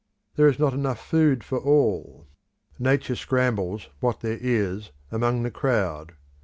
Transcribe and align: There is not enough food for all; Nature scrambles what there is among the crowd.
There 0.35 0.47
is 0.47 0.57
not 0.57 0.73
enough 0.73 0.97
food 0.99 1.43
for 1.43 1.59
all; 1.59 2.27
Nature 2.79 3.15
scrambles 3.15 3.87
what 3.99 4.21
there 4.21 4.39
is 4.41 4.89
among 5.11 5.43
the 5.43 5.51
crowd. 5.51 6.13